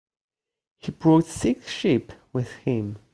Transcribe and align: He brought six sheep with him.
He 0.79 0.91
brought 0.91 1.27
six 1.27 1.69
sheep 1.69 2.11
with 2.33 2.49
him. 2.65 2.97